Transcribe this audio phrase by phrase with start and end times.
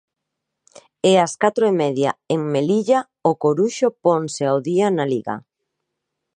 [1.09, 5.35] E ás catro e media en Melilla, o Coruxo ponse ao día na Liga.